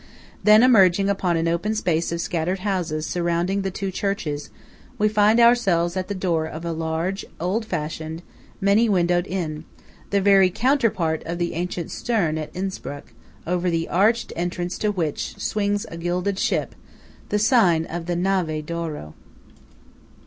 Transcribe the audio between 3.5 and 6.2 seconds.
the two churches, we find ourselves at the